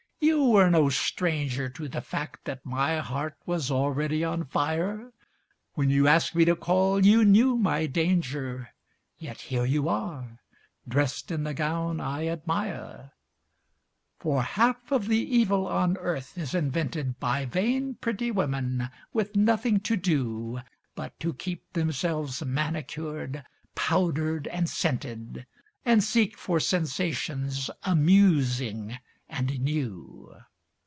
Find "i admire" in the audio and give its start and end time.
11.99-13.13